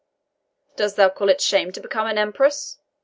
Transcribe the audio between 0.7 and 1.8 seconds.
"Dost thou call it shame to